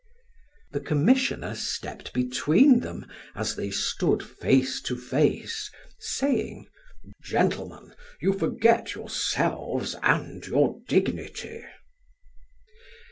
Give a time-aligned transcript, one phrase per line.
[0.71, 3.05] The commissioner stepped between them,
[3.35, 6.65] as they stood face to face, saying:
[7.23, 11.65] "Gentlemen, you forget yourselves and your dignity."